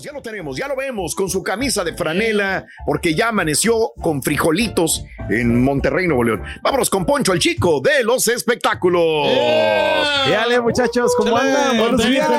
[0.00, 4.22] ya lo tenemos, ya lo vemos con su camisa de franela, porque ya amaneció con
[4.22, 6.42] frijolitos en Monterrey, Nuevo León.
[6.62, 9.28] Vámonos con Poncho, el chico de los espectáculos.
[10.30, 11.76] Dale, muchachos, ¿cómo andan?
[11.76, 12.30] Buenos días.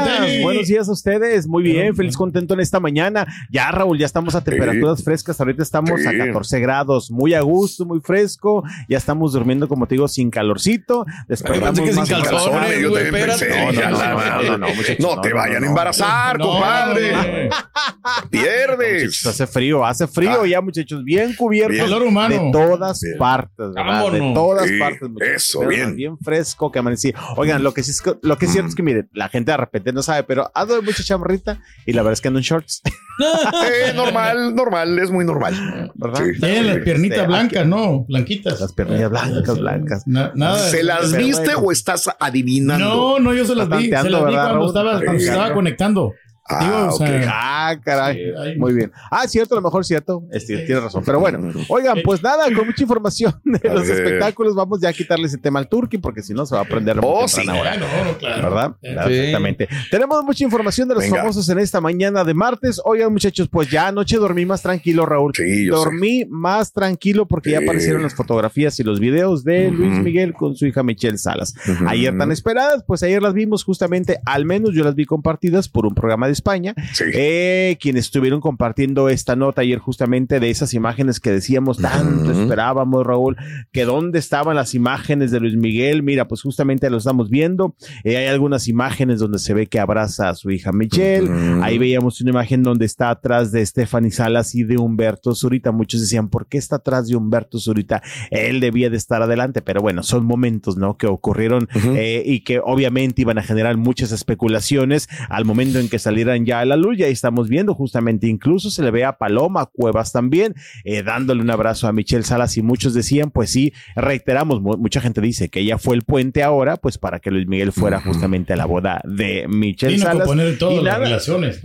[0.41, 1.48] Buenos días a ustedes.
[1.48, 3.27] Muy bien, feliz contento en esta mañana.
[3.52, 5.40] Ya, Raúl, ya estamos a temperaturas frescas.
[5.40, 8.63] Ahorita estamos a 14 grados, muy a gusto, muy fresco.
[8.90, 11.05] Ya estamos durmiendo, como te digo, sin calorcito.
[11.27, 14.67] Despertamos que sin calzones, No, no, no,
[14.99, 17.44] no, te vayan a embarazar, compadre.
[18.30, 19.25] Pierdes.
[19.25, 20.48] hace frío, hace frío ah.
[20.48, 21.03] ya, muchachos.
[21.03, 21.89] Bien cubiertos
[22.30, 24.11] de todas partes, ¿verdad?
[24.11, 25.09] De todas partes.
[25.35, 25.95] Eso, bien.
[25.95, 27.13] Bien fresco que amanecí.
[27.38, 29.58] Oigan, lo que sí es, lo que es cierto es que, mire, la gente de
[29.58, 32.44] repente no sabe, pero ando de mucha chamarrita y la verdad es que ando en
[32.44, 32.81] shorts.
[33.20, 35.91] eh, normal, normal, es muy normal.
[35.95, 36.23] ¿Verdad?
[36.23, 36.39] Sí.
[36.39, 38.05] las piernitas este, blancas, ¿no?
[38.05, 38.59] Blanquitas.
[38.59, 40.03] Las piernitas blancas, blancas.
[40.08, 42.85] nada ¿Se las viste o estás adivinando?
[42.85, 43.89] No, no, yo se las vi.
[43.89, 46.13] Se las vi cuando estaba, cuando estaba conectando.
[46.49, 46.89] Ah,
[47.27, 48.58] ah, caray.
[48.58, 48.91] Muy bien.
[49.09, 50.23] Ah, cierto, a lo mejor cierto.
[50.31, 51.03] Este, tiene razón.
[51.05, 55.27] Pero bueno, oigan, pues nada, con mucha información de los espectáculos, vamos ya a quitarle
[55.27, 57.77] ese tema al Turki, porque si no se va a aprender oh, sí, ahora.
[58.22, 58.75] ¿Verdad?
[58.81, 59.69] Exactamente.
[59.89, 62.81] Tenemos mucha información de los famosos en esta mañana de martes.
[62.83, 65.31] Oigan, muchachos, pues ya anoche dormí más tranquilo, Raúl.
[65.35, 70.33] Sí, dormí más tranquilo porque ya aparecieron las fotografías y los videos de Luis Miguel
[70.33, 71.53] con su hija Michelle Salas.
[71.88, 75.85] Ayer tan esperadas, pues ayer las vimos justamente, al menos yo las vi compartidas por
[75.85, 76.73] un programa de España,
[77.14, 83.06] eh, quienes estuvieron compartiendo esta nota ayer justamente de esas imágenes que decíamos tanto esperábamos,
[83.06, 83.38] Raúl,
[83.72, 86.03] que dónde estaban las imágenes de Luis Miguel.
[86.03, 87.75] Mira, pues justamente lo estamos viendo.
[88.03, 91.30] Eh, hay algunas imágenes donde se ve que abraza a su hija Michelle.
[91.62, 95.72] Ahí veíamos una imagen donde está atrás de Stephanie Salas y de Humberto Zurita.
[95.72, 98.02] Muchos decían, ¿por qué está atrás de Humberto Zurita?
[98.31, 100.97] Él debía de estar adelante, pero bueno, son momentos, ¿no?
[100.97, 106.00] Que ocurrieron eh, y que obviamente iban a generar muchas especulaciones al momento en que
[106.00, 106.97] salieron ya a la luz.
[106.99, 111.41] Y ahí estamos viendo justamente, incluso se le ve a Paloma Cuevas también, eh, dándole
[111.41, 112.57] un abrazo a Michelle Salas.
[112.57, 116.78] Y muchos decían, pues sí, reiteramos, mucha gente dice que ella fue el puente ahora,
[116.78, 120.28] pues para que Luis Miguel fuera justamente a la boda de Michelle Salas.
[120.29, 121.62] y las relaciones,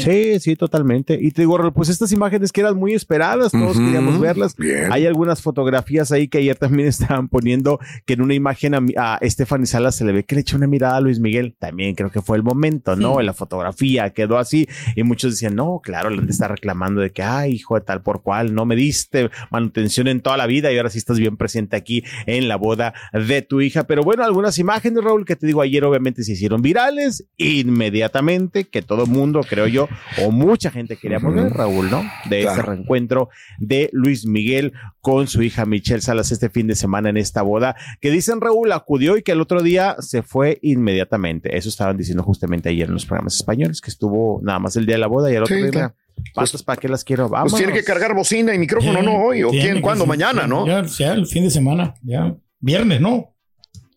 [0.00, 1.18] Sí, sí, totalmente.
[1.20, 4.54] Y te digo, pues estas imágenes que eran muy esperadas, todos queríamos verlas.
[4.90, 9.18] Hay algunas fotografías ahí que ayer también estaban poniendo que en una imagen a, a
[9.22, 11.54] Stephanie Salas se le ve que le echó una mirada a Luis Miguel.
[11.58, 13.20] También creo que fue el momento, ¿no?
[13.20, 14.68] En la fotografía quedó así.
[14.94, 18.22] Y muchos decían, no, claro, le está reclamando de que, ay, hijo de tal por
[18.22, 21.76] cual, no me diste manutención en toda la vida y ahora sí estás bien presente
[21.76, 23.84] aquí en la boda de tu hija.
[23.84, 28.82] Pero bueno, algunas imágenes, Raúl, que te digo ayer, obviamente se hicieron virales inmediatamente, que
[28.82, 29.88] todo mundo, creo yo,
[30.22, 32.04] o mucha gente queríamos ver, Raúl, ¿no?
[32.28, 33.28] De ese reencuentro
[33.58, 34.72] de Luis Miguel
[35.06, 38.72] con su hija Michelle Salas este fin de semana en esta boda, que dicen Raúl
[38.72, 41.56] acudió y que el otro día se fue inmediatamente.
[41.56, 44.96] Eso estaban diciendo justamente ayer en los programas españoles que estuvo nada más el día
[44.96, 45.94] de la boda y el otro día.
[46.34, 47.28] Pastas, ¿para qué las quiero?
[47.28, 47.52] Vamos.
[47.52, 50.66] Pues tiene que cargar bocina y micrófono, no hoy, o quién, cuándo, mañana, ¿no?
[50.66, 52.34] Ya, ya, el fin de semana, ya.
[52.58, 53.36] Viernes, ¿no?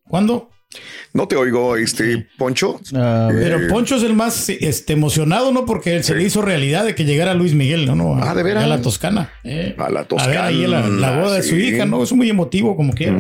[0.04, 0.52] ¿Cuándo?
[1.14, 2.80] No te oigo, este Poncho.
[2.94, 5.66] Ah, pero eh, Poncho es el más este, emocionado, ¿no?
[5.66, 7.96] Porque él se le hizo realidad de que llegara Luis Miguel, ¿no?
[7.96, 8.66] no ah, de veras.
[8.66, 9.32] A la Toscana.
[9.44, 9.74] Eh.
[9.80, 10.30] A la Toscana.
[10.30, 12.04] A ver ahí la, boda de su hija, ¿no?
[12.04, 13.18] Es muy emotivo, como quiera.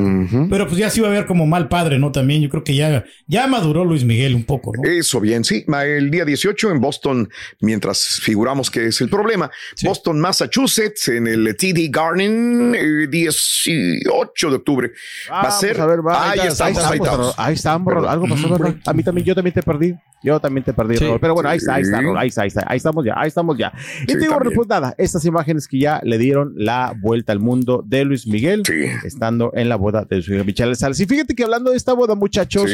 [0.50, 2.12] Pero pues ya se iba a ver como mal padre, ¿no?
[2.12, 4.88] También yo creo que ya, ya maduró Luis Miguel un poco, ¿no?
[4.88, 5.66] Eso, bien, sí.
[5.68, 7.30] El día 18 en Boston,
[7.62, 9.50] mientras figuramos que es el problema,
[9.82, 14.92] Boston, Massachusetts, en el TD Garden, el 18 de octubre.
[15.32, 15.82] va a ser.
[15.82, 17.00] A ver, va, ahí, estamos, ahí estamos.
[17.00, 18.76] Ahí estamos, algo pasó, ¿verdad?
[18.86, 19.96] A mí también, yo también te perdí.
[20.22, 22.78] Yo también te perdí, Pero bueno, ahí está, ahí está, ahí está, ahí está, ahí
[22.78, 23.72] estamos ya, ahí estamos ya.
[24.04, 27.84] Y te digo, pues nada, estas imágenes que ya le dieron la vuelta al mundo
[27.86, 28.64] de Luis Miguel,
[29.06, 31.00] estando en la boda de su hija Michelle Salas.
[31.00, 32.72] Y fíjate que hablando de esta boda, muchachos,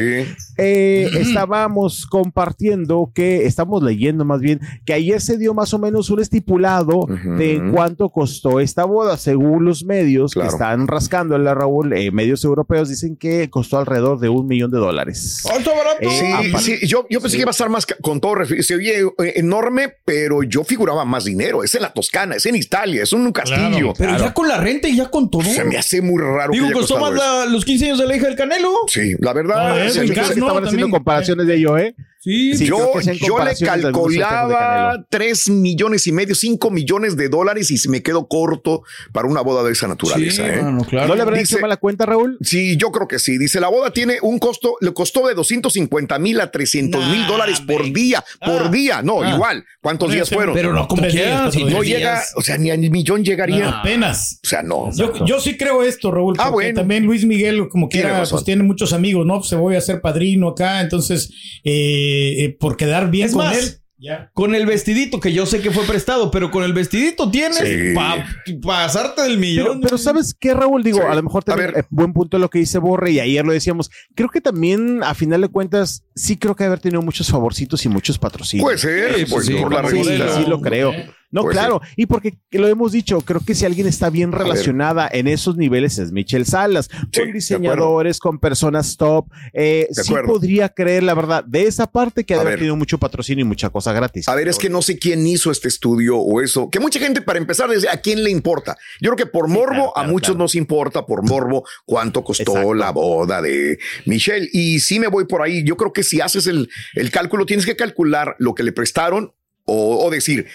[0.57, 6.09] eh, estábamos compartiendo que, estamos leyendo más bien, que ayer se dio más o menos
[6.09, 7.07] un estipulado
[7.37, 12.11] de cuánto costó esta boda, según los medios que están rascando en la Raúl, eh,
[12.11, 15.41] medios europeos dicen que costó alrededor de un millón de dólares.
[15.43, 15.97] ¿Cuánto barato?
[16.01, 19.01] Eh, sí, sí, yo, yo pensé que iba a estar más, con todo, se oye
[19.01, 21.63] eh, enorme, pero yo figuraba más dinero.
[21.63, 23.93] Es en la Toscana, es en Italia, es un castillo.
[23.97, 25.43] pero ya con la renta y ya con todo.
[25.43, 26.51] Se me hace muy raro.
[26.51, 28.73] Digo, costó más los 15 años de la hija del Canelo.
[28.87, 29.71] Sí, la verdad.
[29.71, 31.95] Ah, es, estaban haciendo comparaciones de ello, ¿eh?
[32.25, 32.91] Sí, Sí, yo,
[33.21, 35.05] yo le calculaba Canelo.
[35.11, 38.81] 3 millones y medio, 5 millones de dólares y se me quedo corto
[39.13, 40.43] para una boda de esa naturaleza.
[40.43, 40.61] Sí, ¿eh?
[40.89, 41.07] claro.
[41.09, 42.39] ¿No le habrán Dice- hecho mala cuenta, Raúl?
[42.41, 43.37] Sí, yo creo que sí.
[43.37, 47.27] Dice, la boda tiene un costo, le costó de 250 mil a 300 mil Nah,
[47.27, 49.01] dólares por día, por Ah, día.
[49.03, 49.29] No, ah.
[49.35, 49.63] igual.
[49.81, 50.55] ¿Cuántos días fueron?
[50.55, 51.03] Pero no como
[51.51, 53.69] si no llega, o sea, ni a millón llegaría.
[53.81, 54.39] Apenas.
[54.43, 54.89] O sea, no.
[54.95, 56.79] Yo, yo sí creo esto, Raúl, Ah, bueno.
[56.79, 59.35] también Luis Miguel, como quiera, pues tiene muchos amigos, ¿no?
[59.37, 61.29] Pues se voy a ser padrino acá, entonces,
[61.63, 62.13] eh,
[62.45, 63.71] eh, por quedar bien Es con más, él.
[63.97, 64.29] Ya.
[64.33, 67.93] Con el vestidito, que yo sé que fue prestado, pero con el vestidito tienes Sí.
[67.95, 68.25] para
[68.61, 69.79] pasarte del millón.
[69.81, 70.83] pero ¿sabes qué, Raúl?
[70.83, 71.05] Digo, Sí.
[71.09, 71.83] a lo mejor A también ver.
[71.85, 73.89] eh, buen punto lo que dice Borre y ayer lo decíamos.
[74.13, 77.89] Creo que también, a final de cuentas, sí creo que haber tenido muchos favorcitos y
[77.89, 78.65] muchos patrocinios.
[78.65, 80.35] Puede ser, Sí, pues, sí, por la revista.
[80.37, 80.91] sí lo creo.
[81.35, 81.81] No, Puede claro.
[81.97, 85.97] Y porque lo hemos dicho, creo que si alguien está bien relacionada en esos niveles
[85.97, 89.25] es Michelle Salas, Sí, con diseñadores, con personas top.
[89.51, 90.31] Eh, sí acuerdo.
[90.31, 93.91] podría creer, la verdad, de esa parte que ha tenido mucho patrocinio y mucha cosa
[93.91, 94.29] gratis.
[94.29, 96.69] A ver, es que no sé quién hizo este estudio o eso.
[96.69, 98.77] Que mucha gente, para empezar, dice a quién le importa.
[99.01, 100.45] Yo creo que por morbo claro, a muchos claro.
[100.45, 102.73] nos importa, por morbo, cuánto costó Exacto.
[102.75, 104.47] la boda de Michelle.
[104.53, 105.65] Y sí me voy por ahí.
[105.65, 109.33] Yo creo que si haces el, el cálculo, tienes que calcular lo que le prestaron
[109.65, 110.47] o, o decir.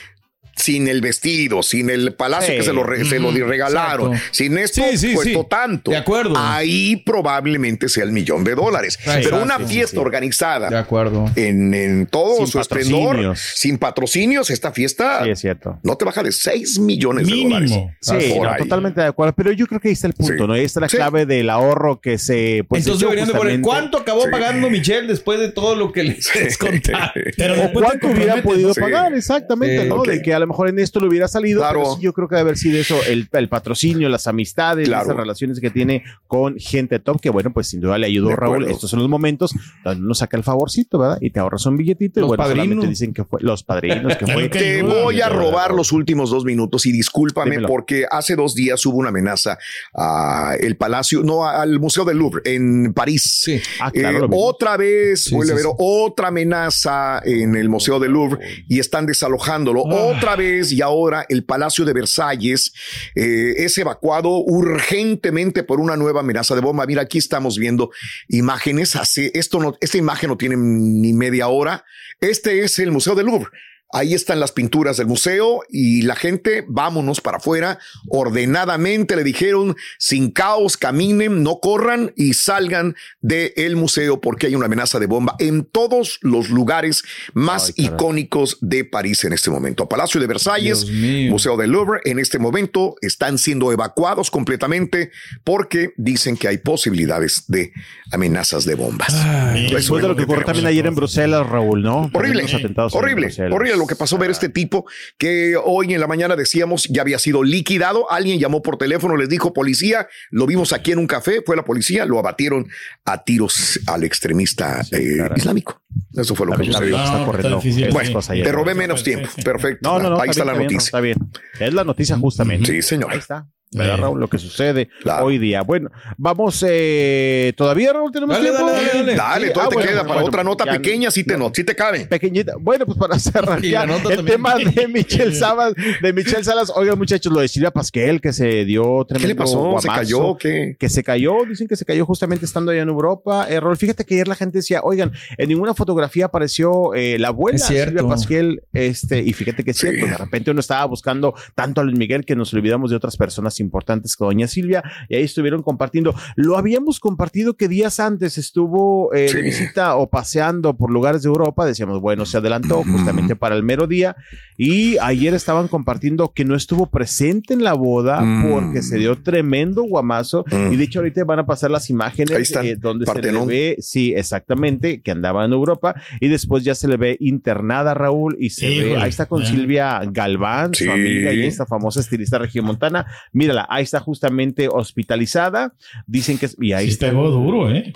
[0.60, 2.56] Sin el vestido, sin el palacio Sí.
[2.58, 4.34] que se lo, re- se lo Ujú, regalaron, exacto.
[4.34, 5.46] sin esto, Sí, sí, cuestó sí.
[5.48, 5.90] tanto.
[5.90, 6.34] De acuerdo.
[6.36, 8.98] Ahí probablemente sea el millón de dólares.
[9.02, 9.98] Sí, Pero una sí, fiesta sí.
[9.98, 11.26] organizada De acuerdo.
[11.36, 15.78] en, en todo Sin su esplendor, sin patrocinios, esta fiesta Sí, es cierto.
[15.82, 17.54] no te baja de 6 millones de Mínimo.
[17.56, 17.72] dólares.
[18.00, 19.34] Sí, no, totalmente de acuerdo.
[19.34, 20.46] Pero yo creo que ahí está el punto, Sí.
[20.46, 20.52] ¿no?
[20.54, 20.96] Ahí está la Sí.
[20.96, 22.64] clave del ahorro que se.
[22.68, 24.28] Pues, Entonces deberían de poner cuánto acabó Sí.
[24.30, 27.10] pagando Michelle después de todo lo que les descontaron.
[27.36, 29.84] Pero O cuánto hubiera podido pagar, exactamente.
[29.86, 30.02] ¿no?
[30.02, 31.80] De que a lo mejor en esto le hubiera salido, Claro.
[31.82, 35.04] pero sí yo creo que debe haber sido eso, el, el patrocinio, las amistades, Claro.
[35.04, 38.66] esas relaciones que tiene con gente top, que bueno, pues sin duda le ayudó Raúl.
[38.68, 39.52] Estos son los momentos
[39.84, 41.18] donde uno saca el favorcito, ¿verdad?
[41.20, 42.64] Y te ahorras un billetito y Los bueno, padrinos.
[42.66, 44.48] solamente dicen que fue los padrinos, que fue.
[44.48, 47.68] Te voy a robar los últimos dos minutos y discúlpame Dímelo.
[47.68, 49.58] porque hace dos días hubo una amenaza
[49.94, 53.40] a el Palacio, no al Museo del Louvre en París.
[53.44, 53.60] Sí.
[53.80, 55.76] Ah, claro, Eh, otra vez Sí, vuelve sí, a sí.
[55.78, 59.84] otra amenaza en el Museo del Louvre y están desalojándolo.
[59.86, 59.94] Ah.
[60.16, 62.72] Otra vez y ahora el Palacio de Versalles
[63.14, 66.86] eh, es evacuado urgentemente por una nueva amenaza de bomba.
[66.86, 67.90] Mira, aquí estamos viendo
[68.28, 68.96] imágenes.
[68.96, 71.84] Hace esto no, esta imagen no tiene ni media hora.
[72.20, 73.50] Este es el Museo del Louvre.
[73.92, 77.78] Ahí están las pinturas del museo y la gente, vámonos para afuera,
[78.08, 84.66] ordenadamente le dijeron, sin caos, caminen, no corran y salgan del museo porque hay una
[84.66, 87.02] amenaza de bomba en todos los lugares
[87.32, 89.88] más Ay, icónicos de París en este momento.
[89.88, 90.86] Palacio de Versalles.
[91.28, 95.10] Museo del Louvre, en este momento están siendo evacuados completamente
[95.44, 97.72] porque dicen que hay posibilidades de
[98.12, 99.14] amenazas de bombas.
[99.14, 102.10] Ay, Después es de lo que ocurrió también ayer en Bruselas, Raúl, ¿no?
[102.12, 102.44] Horrible,
[102.92, 104.86] horrible, horrible lo que pasó ver este tipo
[105.18, 108.10] que hoy en la mañana decíamos ya había sido liquidado.
[108.10, 111.64] Alguien llamó por teléfono, les dijo policía, lo vimos aquí en un café, fue la
[111.64, 112.68] policía, lo abatieron
[113.04, 115.82] a tiros al extremista eh, islámico.
[116.14, 117.02] Eso fue lo que sucedió.
[117.02, 117.58] está corriendo.
[117.58, 117.92] está difícil.
[117.92, 119.28] Bueno, te robé menos tiempo.
[119.44, 119.88] Perfecto.
[119.88, 120.20] No, no, no.
[120.20, 120.86] Ahí está, la bien, noticia.
[120.86, 121.16] Está bien.
[121.58, 122.70] Es la noticia justamente.
[122.70, 123.10] Sí, señor.
[123.10, 123.48] Ahí está.
[123.72, 124.00] ¿Verdad, Eh.
[124.00, 124.18] Raúl?
[124.20, 125.26] Lo que sucede Claro.
[125.26, 125.62] hoy día.
[125.62, 126.64] Bueno, vamos.
[126.68, 128.66] Eh, ¿Todavía, Raúl, tenemos Dale, tiempo?
[128.66, 129.14] dale, dale, dale.
[129.14, 131.36] Dale, Sí, todo ah, te bueno, queda para bueno, otra nota ya- pequeña, sí te,
[131.38, 132.06] no, sí te cabe.
[132.06, 132.54] Pequeñita.
[132.60, 134.24] Bueno, pues para cerrar ya, el también.
[134.26, 136.72] tema de Michelle Salas, de Michelle Salas.
[136.74, 139.76] Oigan, muchachos, lo de Silvia Pasquel, que se dio tremendo ¿Qué le pasó?
[139.80, 140.36] ¿Se cayó?
[140.36, 140.76] ¿Qué?
[140.78, 143.46] Que se cayó, dicen que se cayó justamente estando allá en Europa.
[143.48, 147.28] Eh, Raúl, fíjate que ayer la gente decía, oigan, en ninguna fotografía apareció eh, la
[147.28, 147.58] abuela.
[147.58, 149.86] Silvia Pasquel, este, y fíjate que es Sí.
[149.88, 153.16] cierto, de repente uno estaba buscando tanto a Luis Miguel que nos olvidamos de otras
[153.16, 156.14] personas importantes que doña Silvia, y ahí estuvieron compartiendo.
[156.36, 161.28] Lo habíamos compartido que días antes estuvo eh, de visita o paseando por lugares de
[161.28, 164.16] Europa, decíamos, bueno, se adelantó justamente para el mero día,
[164.56, 168.50] y ayer estaban compartiendo que no estuvo presente en la boda Mm.
[168.50, 170.72] porque se dio tremendo guamazo, Mm.
[170.72, 173.44] y de hecho ahorita van a pasar las imágenes Ahí están, eh, donde se le
[173.46, 178.36] ve, sí, exactamente, que andaba en Europa, y después ya se le ve internada Raúl,
[178.40, 179.40] y se ve, ahí está con.
[179.50, 180.84] Silvia Galván, Sí.
[180.84, 183.06] su amiga y esta famosa estilista regiomontana,
[183.50, 185.74] mírala, ahí está justamente hospitalizada,
[186.06, 187.08] dicen que es, y ahí Sí está.
[187.08, 187.92] pegó duro, ¿eh?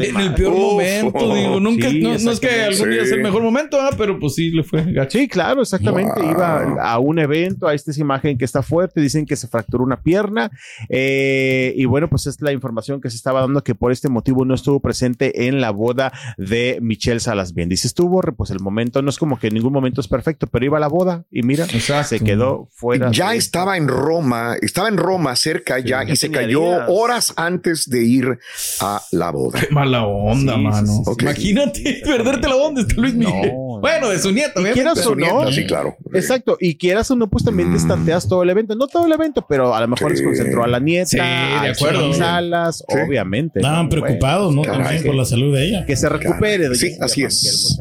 [0.00, 0.58] En el peor Uf.
[0.58, 4.18] momento, digo, nunca, Sí, no, no es que algún día sea el mejor momento, pero
[4.18, 5.18] pues sí le fue gacho.
[5.18, 6.20] Sí, claro, exactamente.
[6.20, 6.30] Wow.
[6.30, 9.84] Iba a un evento, a esta es imagen que está fuerte, dicen que se fracturó
[9.84, 10.50] una pierna.
[10.88, 14.44] eh, y bueno, pues es la información que se estaba dando que por este motivo
[14.44, 17.54] no estuvo presente en la boda de Michelle Salas.
[17.54, 20.64] Bien, dice estuvo, pues el momento no es como que ningún momento es perfecto, pero
[20.64, 22.08] iba a la boda y mira, Exacto.
[22.08, 23.10] se quedó fuera.
[23.10, 26.60] Ya de- estaba en Roma Roma, estaba en Roma cerca ya ya y se cayó
[26.60, 26.82] días.
[26.88, 28.38] horas antes de ir
[28.80, 29.60] a la boda.
[29.60, 31.02] Qué mala onda, Sí, sí, mano.
[31.04, 31.12] sí.
[31.20, 33.52] Imagínate perderte la onda está Luis Miguel.
[33.52, 33.80] No.
[33.80, 34.74] Bueno, de su nieto, obviamente.
[34.74, 35.96] quieras Su o no, nieta, sí, claro.
[36.12, 37.74] Exacto, y quieras o no, pues también Mm.
[37.74, 38.74] destanteas todo el evento.
[38.74, 40.18] No todo el evento, pero a lo mejor Sí.
[40.18, 42.12] les concentró a la nieta, Sí, de acuerdo.
[42.12, 42.98] Salas, Sí.
[43.06, 43.60] obviamente.
[43.60, 44.62] Estaban preocupados, ¿no?
[44.62, 44.82] caray.
[44.82, 45.86] También por la salud de ella.
[45.86, 46.74] que se recupere.
[46.74, 47.78] Sí, así es.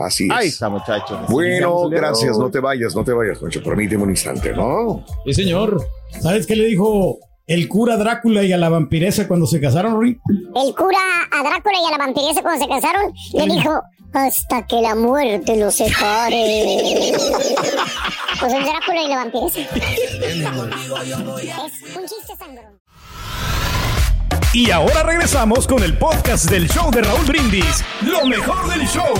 [0.00, 0.30] Así es.
[0.30, 1.18] Ahí está, muchachos.
[1.28, 2.36] Bueno, gracias.
[2.38, 3.62] No te vayas, no te vayas, Poncho.
[3.62, 5.04] Permíteme un instante, ¿no?
[5.26, 5.75] Sí, señor.
[6.20, 10.18] ¿Sabes qué le dijo el cura Drácula y a la vampiresa cuando se casaron, Rick?
[10.54, 10.98] El cura
[11.32, 13.80] a Drácula y a la vampiresa cuando se casaron le dijo
[14.12, 17.12] hasta que la muerte los separe.
[18.40, 19.60] pues el Drácula y la vampiresa.
[19.60, 22.80] es un chiste sangrón.
[24.52, 27.84] Y ahora regresamos con el podcast del show de Raúl Brindis.
[28.02, 29.12] Lo mejor del show.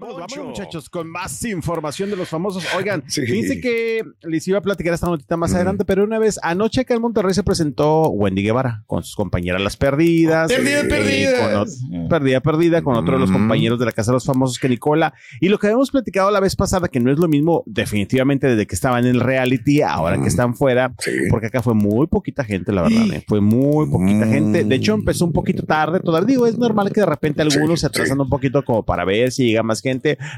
[0.00, 2.64] Vamos, vamos, muchachos, con más información de los famosos.
[2.76, 3.22] Oigan, Sí.
[3.26, 6.94] fíjense que les iba a platicar esta notita más adelante, pero una vez, anoche acá
[6.94, 10.50] en Monterrey se presentó Wendy Guevara con sus compañeras Las Perdidas.
[10.50, 11.40] Perdidas, eh, perdidas.
[11.40, 11.52] con
[12.00, 14.68] ot- perdida, perdida, con otro de los compañeros de la Casa de los Famosos que
[14.68, 15.12] Nicola.
[15.40, 18.66] Y lo que habíamos platicado la vez pasada, que no es lo mismo definitivamente desde
[18.66, 21.10] que estaban en el reality, ahora que están fuera, Sí.
[21.30, 24.64] porque acá fue muy poquita gente, la verdad, eh, fue muy poquita gente.
[24.64, 27.82] De hecho, empezó un poquito tarde, todavía digo, es normal que de repente algunos Sí,
[27.82, 29.89] se atrasan un poquito como para ver si llega más gente,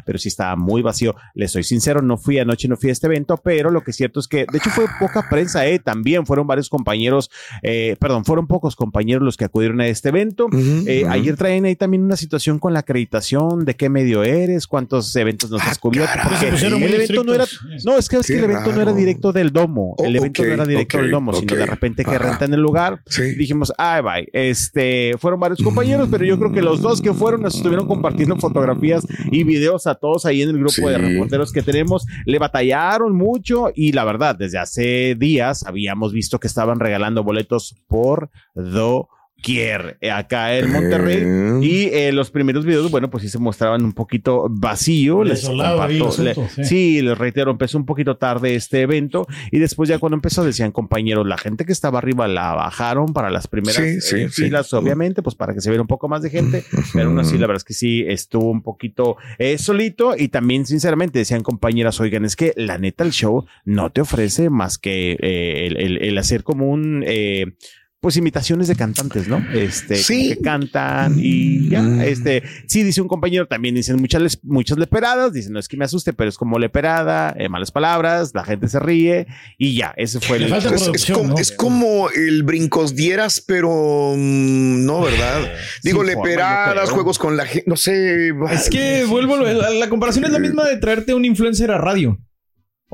[0.06, 1.14] pero sí estaba muy vacío.
[1.34, 3.96] Les soy sincero, no fui anoche, no fui a este evento, pero lo que es
[3.96, 7.30] cierto es que, de hecho, fue poca prensa, eh, también fueron varios compañeros,
[7.62, 10.46] eh, perdón, fueron pocos compañeros los que acudieron a este evento.
[10.46, 11.12] Ujú, Eh, ujú.
[11.12, 15.50] Ayer traen ahí también una situación con la acreditación, de qué medio eres, cuántos eventos
[15.50, 16.12] nos Ah, has cubierto.
[16.22, 17.44] porque Se pusieron el muy evento no era,
[17.84, 18.96] no, es que, es que el evento no era raro.
[18.96, 21.58] directo del domo, el Oh, evento ok, no era directo ok, del domo, sino ok.
[21.58, 23.00] de repente que rentan el lugar.
[23.06, 23.34] Sí.
[23.34, 24.28] Dijimos, ay, bye.
[24.32, 28.36] Este, fueron varios compañeros, pero yo creo que los dos que fueron nos estuvieron compartiendo
[28.36, 30.82] fotografías y videos a todos ahí en el grupo Sí.
[30.82, 32.06] de reporteros que tenemos.
[32.26, 37.74] Le batallaron mucho y la verdad, desde hace días habíamos visto que estaban regalando boletos
[37.88, 38.30] por
[39.42, 41.18] doquier eh, acá en Monterrey.
[41.20, 41.58] Eh.
[41.62, 45.24] Y eh, los primeros videos, bueno, pues sí se mostraban un poquito vacío.
[45.24, 46.64] Les ahí comparto- le- asunto, sí.
[46.64, 50.70] sí, les reitero, empezó un poquito tarde este evento y después ya cuando empezó decían
[50.70, 54.44] compañeros, la gente que estaba arriba la bajaron para las primeras Sí, sí, eh, sí.
[54.44, 57.34] filas, obviamente, pues para que se viera un poco más de gente, pero aún así
[57.34, 62.00] la verdad es que sí estuvo un poquito eh, solito y también sinceramente decían compañeras,
[62.00, 66.02] oigan, es que la neta el show no te ofrece más que eh, el, el-
[66.02, 67.02] el hacer como un...
[68.02, 69.38] pues imitaciones de cantantes, ¿no?
[69.54, 70.30] Este, Sí.
[70.30, 72.00] que cantan y ya, Mm.
[72.00, 75.84] este, sí, dice un compañero, también dicen muchas, muchas leperadas, dicen, no es que me
[75.84, 80.18] asuste, pero es como leperada, eh, malas palabras, la gente se ríe y ya, ese
[80.20, 80.52] fue el...
[80.52, 81.38] Es, es como, ¿no?
[81.38, 85.52] es como el brincos dieras, pero mm, no, ¿verdad?
[85.84, 88.30] Digo, leperadas, no juegos con la gente, no sé.
[88.50, 91.78] Es que vuelvo, la, la comparación es la misma de traerte a un influencer a
[91.78, 92.18] radio.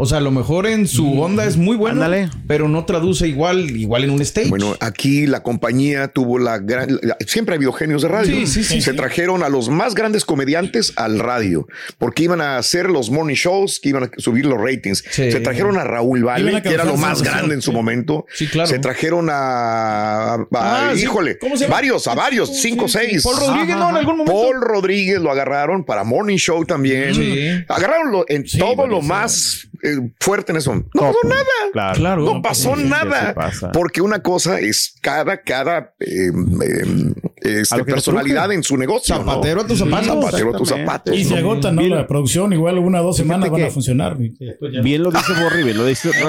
[0.00, 2.30] O sea, a lo mejor en su onda es muy bueno, Ándale.
[2.46, 4.48] pero no traduce igual, igual en un stage.
[4.48, 7.00] Bueno, aquí la compañía tuvo la gran.
[7.02, 8.32] la- siempre ha habido genios de radio.
[8.32, 8.96] Sí, sí, sí, Se sí.
[8.96, 11.66] trajeron a los más grandes comediantes al radio,
[11.98, 15.02] porque iban a hacer los morning shows, que iban a subir los ratings.
[15.10, 15.32] Sí.
[15.32, 17.76] Se trajeron a Raúl a que era lo más grande en su sí.
[17.76, 18.24] momento.
[18.32, 18.68] Sí, claro.
[18.68, 20.34] Se trajeron a.
[20.34, 21.74] a- Ah, híjole, ¿Cómo se llama?
[21.74, 23.06] varios, a varios, cinco, Sí, sí.
[23.10, 23.22] seis.
[23.24, 23.90] Paul Rodríguez, ¿no?
[23.90, 24.32] En algún momento.
[24.32, 27.14] Paul Rodríguez lo agarraron para Morning Show también.
[27.16, 27.48] Sí.
[27.68, 30.74] Agarraron lo- en Sí, todo lo más eh, fuerte en eso.
[30.74, 31.44] No No, pasó pues, nada.
[31.72, 31.94] Claro.
[31.98, 32.24] Claro.
[32.24, 33.34] No pasó sí, nada.
[33.34, 33.72] pasa.
[33.72, 39.16] Porque una cosa es cada, cada eh, eh, este, que personalidad en su negocio.
[39.18, 39.24] ¿no?
[39.24, 40.06] Zapatero a tus zapatos.
[40.06, 41.14] Zapatero a tus zapatos.
[41.14, 41.40] Y se ¿no?
[41.40, 41.82] agota, ¿no?
[41.82, 44.16] La producción, igual una o dos semanas van a que- funcionar.
[44.18, 44.82] no.
[44.82, 46.10] Bien lo dice Borri, bien lo dice.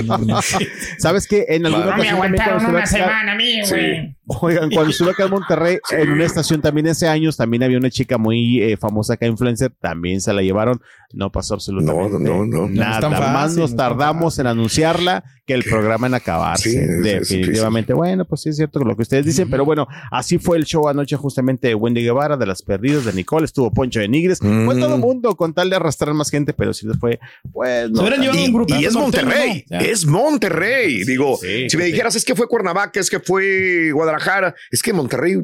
[0.98, 1.46] ¿Sabes qué?
[1.48, 4.16] En alguna No me aguantaron una semana a mí, güey.
[4.40, 7.90] Oigan, cuando estuve acá en Monterrey, en una estación también hace años, también había una
[7.90, 10.80] chica muy eh, famosa acá, influencer, también se la llevaron,
[11.12, 12.68] no pasó absolutamente No, no, no.
[12.68, 13.08] nada.
[13.10, 16.70] Más no nos tardamos en anunciarla que el programa en acabarse.
[16.70, 17.92] Sí, es- es Definitivamente.
[17.92, 20.88] Bueno, pues sí es cierto lo que ustedes dicen, pero bueno, así fue el show
[20.88, 24.76] anoche justamente de Wendy Guevara, de las perdidas de Nicole, estuvo Poncho de Nigres, fue
[24.78, 27.18] todo el mundo con tal de arrastrar más gente, pero sí les fue,
[27.52, 27.96] pues no.
[27.96, 31.04] Se hubieran tan- llevado Y, un grupito y es Monterrey, es Monterrey.
[31.04, 31.90] Digo, sí, si me sí.
[31.92, 35.36] dijeras es que fue Cuernavaca, es que fue Guadalajara, es que Monterrey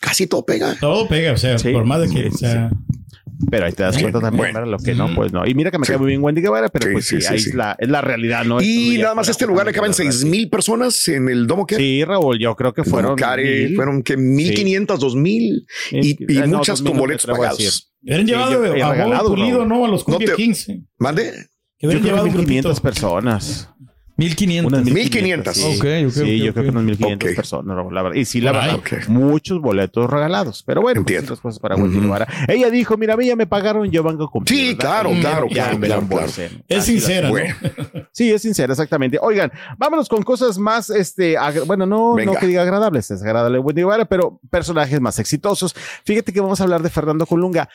[0.00, 0.76] casi todo pega.
[0.80, 1.70] Todo pega, o sea, Sí.
[1.72, 2.70] por más de que, o sea,
[3.50, 4.58] Pero ahí te das cuenta también, Bueno.
[4.60, 4.70] ¿verdad?
[4.72, 5.46] Lo que no, pues no.
[5.46, 7.32] Y mira que me cae muy bien Wendy Guevara, pero Sí, pues sí, sí, sí,
[7.32, 7.48] ahí sí.
[7.50, 8.60] Es, la, es la realidad, ¿no?
[8.60, 12.04] Y nada más este lugar le caben seis mil personas en el Domo que Sí,
[12.04, 13.16] Raúl, yo creo que fueron.
[13.16, 13.76] Care, mil.
[13.76, 17.92] fueron que mil quinientos, dos mil y, y Eh, no, muchas con no boletos pagados.
[18.02, 19.64] hubieran Sí, llevado yo- a regalado, Pulido.
[19.66, 19.84] ¿no?
[19.84, 20.66] A los No Cumbia te- Kings.
[20.98, 21.22] ¿Mande?
[21.78, 22.48] Que Yo hubieran creo llevado que un grupito.
[22.48, 23.70] 500 personas.
[24.18, 24.72] 1500.
[24.72, 25.56] Unas 1500.
[25.56, 27.36] Sí, Ok, ok, sí yo creo que unas 1500 Ok.
[27.36, 28.16] personas, Raúl, la verdad.
[28.16, 30.62] Y sí, la verdad, muchos boletos regalados.
[30.66, 31.24] Pero bueno, pues, Entiendo.
[31.34, 32.26] otras cosas para Wendy Guevara.
[32.48, 34.58] Ella dijo, mira, a mí ya me pagaron, yo vengo a cumplir.
[34.58, 34.78] Sí, ¿verdad?
[35.02, 36.64] claro, claro, ya claro, me claro, reembolsen.
[36.68, 37.36] Es sincera, ¿no?
[38.12, 39.18] Sí, es sincera, exactamente.
[39.22, 42.32] Oigan, vámonos con cosas más, este, bueno, no, Venga.
[42.32, 45.74] no que diga agradables, es agradable Wendy Guevara, pero personajes más exitosos.
[46.04, 47.68] Fíjate que vamos a hablar de Fernando Colunga.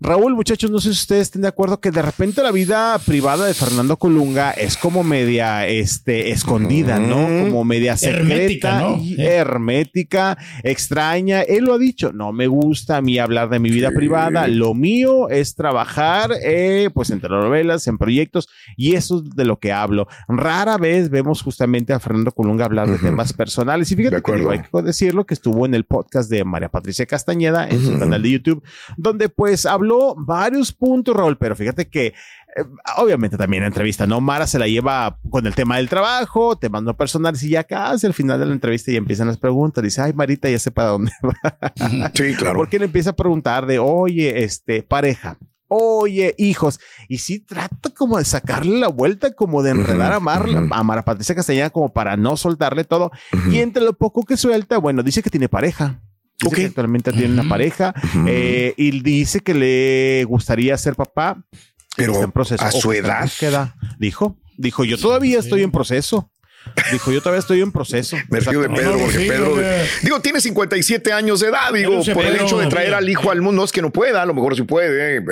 [0.00, 3.46] Raúl, muchachos, no sé si ustedes estén de acuerdo que de repente la vida privada
[3.46, 7.28] de Fernando Colunga es como media, este, escondida, ¿no?
[7.48, 8.96] Como media secreta Hermética, ¿no?
[9.00, 11.42] y hermética, extraña.
[11.42, 13.94] Él lo ha dicho, no me gusta a mí hablar de mi vida Sí.
[13.94, 14.48] privada.
[14.48, 19.60] Lo mío es trabajar, eh, pues en telenovelas, en proyectos, y eso es de lo
[19.60, 20.08] que hablo.
[20.26, 23.92] Rara vez vemos justamente a Fernando Colunga hablar de temas personales.
[23.92, 26.68] Y fíjate De que digo, hay que decirlo que estuvo en el podcast de María
[26.68, 28.62] Patricia Castañeda en su canal de YouTube,
[28.96, 32.64] donde pues habló varios puntos, Raúl, pero fíjate que eh,
[32.96, 34.20] obviamente también la entrevista, ¿no?
[34.20, 38.06] Mara se la lleva con el tema del trabajo, temas no personales y ya casi
[38.06, 39.84] al final de la entrevista ya empiezan las preguntas.
[39.84, 42.10] Dice, ay, Marita, ya sé para dónde va.
[42.14, 42.56] Sí, claro.
[42.56, 45.36] Porque le empieza a preguntar de, oye, este, pareja.
[45.66, 50.46] Oye, hijos, y sí trata como de sacarle la vuelta, como de enredar a, Mar,
[50.70, 53.10] a Mara Patricia Castañeda, como para no soltarle todo.
[53.50, 56.00] Y entre lo poco que suelta, bueno, dice que tiene pareja.
[56.40, 57.94] Dice que actualmente tiene una pareja
[58.26, 61.42] eh, y dice que le gustaría ser papá.
[61.96, 62.64] Pero está en proceso.
[62.64, 63.22] a su edad.
[63.22, 63.76] búsqueda.
[63.98, 66.30] Dijo, dijo, yo todavía estoy en proceso.
[66.92, 68.16] Dijo, yo todavía estoy en proceso.
[68.30, 68.68] Me río de.
[68.68, 69.56] Pedro, porque Pedro,
[70.02, 73.40] digo, tiene 57 años de edad, digo, por el hecho de traer al hijo al
[73.42, 75.22] mundo, no es que no pueda, a lo mejor sí puede, eh,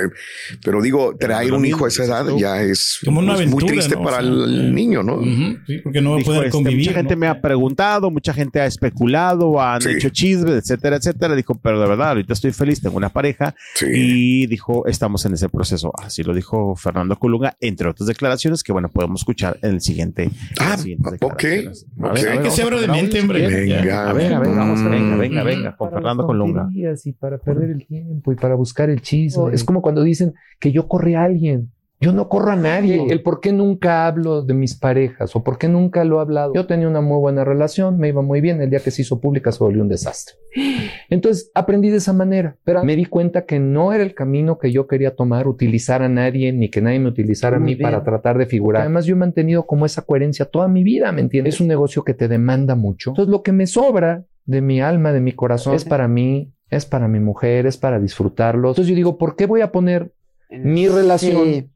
[0.64, 4.02] pero digo, traer un hijo a esa edad ya es Como una muy triste ¿no?
[4.02, 5.20] para el niño, ¿no?
[5.66, 6.86] Sí, porque no va a Dijo, poder este, convivir.
[6.88, 9.90] mucha gente me ha preguntado, mucha gente ha especulado, han Sí.
[9.90, 11.34] hecho chismes, etcétera, etcétera.
[11.34, 13.86] Dijo, pero de verdad, ahorita estoy feliz, tengo una pareja Sí.
[13.92, 15.92] y dijo, estamos en ese proceso.
[16.02, 20.24] Así lo dijo Fernando Colunga, entre otras declaraciones que, bueno, podemos escuchar en el siguiente.
[20.24, 21.21] en Ah, las siguientes ok, declaraciones.
[21.21, 21.42] A ok.
[21.42, 23.46] ver, a ver, Hay que ser a brevemente, Raúl, hombre.
[23.46, 24.10] Venga.
[24.10, 24.90] A ver, a ver, vamos, Mm.
[24.90, 26.68] venga, venga, venga, con para Fernando Colunga.
[26.72, 29.52] Y para perder el tiempo y para buscar el chisme.
[29.52, 31.70] Es como cuando dicen que yo corre a alguien.
[32.02, 33.06] Yo no corro a nadie.
[33.08, 36.52] El por qué nunca hablo de mis parejas o por qué nunca lo he hablado.
[36.52, 38.60] Yo tenía una muy buena relación, me iba muy bien.
[38.60, 40.34] El día que se hizo pública se volvió un desastre.
[41.10, 44.72] Entonces aprendí de esa manera, pero me di cuenta que no era el camino que
[44.72, 47.82] yo quería tomar, utilizar a nadie ni que nadie me utilizara a mí bien.
[47.82, 48.82] para tratar de figurar.
[48.82, 51.54] Además, yo he mantenido como esa coherencia toda mi vida, ¿me entiendes?
[51.54, 53.10] Es un negocio que te demanda mucho.
[53.10, 56.84] Entonces, lo que me sobra de mi alma, de mi corazón, es para mí, es
[56.84, 58.70] para mi mujer, es para disfrutarlo.
[58.70, 60.12] Entonces, yo digo, ¿por qué voy a poner
[60.50, 61.68] mi relación Sí.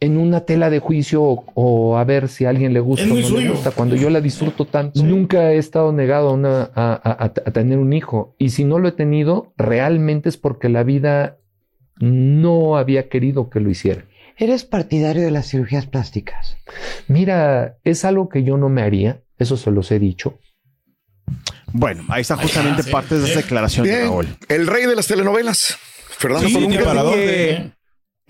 [0.00, 3.08] En una tela de juicio o, o a ver si a alguien le gusta o
[3.08, 5.02] no le gusta cuando yo la disfruto tanto.
[5.02, 8.64] Nunca he estado negado a, una- a- a- a- a tener un hijo y si
[8.64, 11.36] no lo he tenido, realmente es porque la vida
[11.98, 14.04] no había querido que lo hiciera.
[14.38, 16.56] ¿Eres partidario de las cirugías plásticas?
[17.08, 20.38] Mira, es algo que yo no me haría, eso se los he dicho.
[21.72, 24.26] Bueno, ahí está justamente sí, parte de esa declaración de Raúl.
[24.48, 25.76] el rey de las telenovelas,
[26.08, 26.54] Fernando Sí,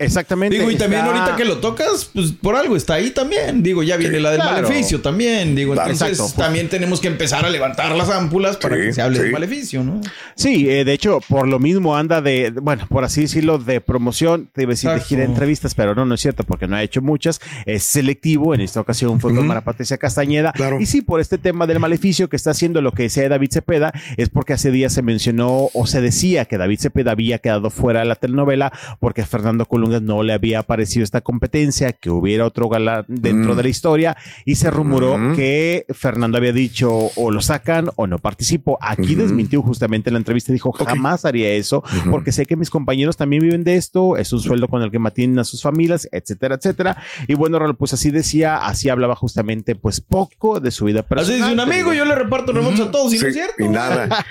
[0.03, 0.57] Exactamente.
[0.57, 3.63] Digo, y también está- ahorita que lo tocas, pues por algo está ahí también.
[3.63, 4.61] Digo, ya viene la del claro.
[4.67, 5.55] maleficio también.
[5.55, 6.41] Digo, Claro, entonces exacto.
[6.41, 9.23] también tenemos que empezar a levantar las ámpulas para Sí, que se hable sí.
[9.23, 10.01] del maleficio, ¿no?
[10.35, 14.49] Sí, eh, de hecho, por lo mismo anda de, bueno, por así decirlo, de promoción,
[14.53, 15.09] te iba a decir de Exacto.
[15.09, 17.39] gira de entrevistas, pero no, no es cierto, porque no ha hecho muchas.
[17.65, 19.47] Es selectivo, en esta ocasión fue con.
[19.47, 20.51] Mara Patricia Castañeda.
[20.53, 20.79] Claro.
[20.79, 23.91] Y sí, por este tema del maleficio que está haciendo lo que decía David Cepeda,
[24.17, 27.99] es porque hace días se mencionó o se decía que David Cepeda había quedado fuera
[28.01, 29.65] de la telenovela porque Fernando
[29.99, 33.57] No le había aparecido esta competencia, que hubiera otro galán dentro Mm.
[33.57, 35.35] de la historia, y se rumoró Mm.
[35.35, 38.77] que Fernando había dicho o lo sacan o no participo.
[38.81, 43.17] Aquí desmintió justamente en la entrevista, dijo jamás haría eso, porque sé que mis compañeros
[43.17, 46.55] también viven de esto, es un sueldo con el que mantienen a sus familias, etcétera,
[46.55, 46.97] etcétera.
[47.27, 51.39] Y bueno, pues así decía, así hablaba justamente pues poco de su vida Así personal.
[51.41, 53.63] dice un amigo, yo le reparto remotos a todos, y no es cierto.
[53.63, 54.25] y nada.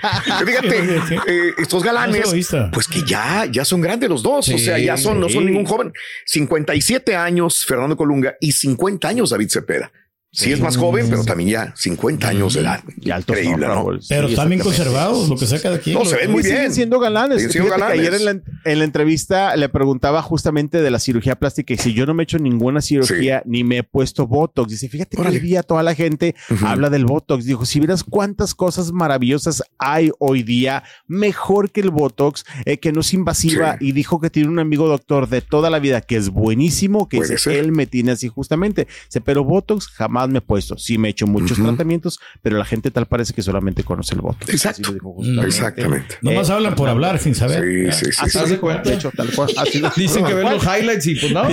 [0.45, 0.79] Fíjate,
[1.27, 2.69] eh, estos galanes, viste.
[2.73, 4.47] pues que ya, ya son grandes los dos.
[4.49, 5.50] o sea, ya son, no son.
[5.51, 5.93] Ningún joven.
[6.25, 9.91] 57 años Fernando Colunga y 50 años David Cepeda.
[10.33, 12.81] Sí, es más joven, pero también ya 50 años de edad.
[13.01, 13.85] Y altos, Increíble, ¿no.
[14.07, 15.93] Pero Sí, están bien conservados, lo que saca de aquí.
[15.93, 16.73] No, se ven muy Pues siguen bien.
[16.73, 17.37] siendo galanes.
[17.39, 17.99] Siguen siendo galanes.
[17.99, 18.31] ayer en la,
[18.71, 22.23] en la entrevista le preguntaba justamente de la cirugía plástica y si yo no me
[22.23, 24.69] he hecho ninguna cirugía ni me he puesto Botox.
[24.71, 25.37] Dice, fíjate que Órale.
[25.37, 26.33] hoy día toda la gente
[26.65, 27.43] habla del Botox.
[27.43, 32.93] Dijo, si vieras cuántas cosas maravillosas hay hoy día, mejor que el Botox, eh, que
[32.93, 33.77] no es invasiva.
[33.79, 33.87] Sí.
[33.87, 37.19] Y dijo que tiene un amigo doctor de toda la vida que es buenísimo, que
[37.21, 38.87] dice, él me tiene así justamente.
[39.07, 40.77] Dice, pero Botox jamás jamás me he puesto.
[40.77, 44.21] Sí me he hecho muchos tratamientos, pero la gente tal parece que solamente conoce el
[44.21, 44.37] voto.
[44.47, 44.93] Exacto.
[45.01, 45.47] Justamente.
[45.47, 46.15] Exactamente.
[46.21, 47.91] Nomás Eh, hablan por hablar sin saber.
[47.93, 48.37] Sí, sí, sí.
[48.39, 48.89] Así dijo, cuenta.
[48.89, 49.49] de hecho, tal cual.
[49.57, 51.43] así Dicen que ven los highlights y pues no.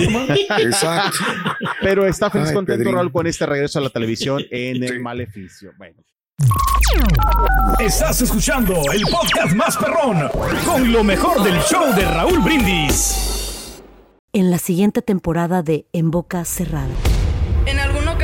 [0.59, 1.17] Exacto.
[1.81, 2.95] Pero está feliz Ay, contento Pedrín.
[2.95, 5.71] Raúl con este regreso a la televisión en el maleficio.
[5.77, 5.95] Bueno.
[7.79, 10.29] Estás escuchando el podcast más perrón
[10.65, 13.81] con lo mejor del show de Raúl Brindis.
[14.33, 16.87] en la siguiente temporada de En Boca Cerrada.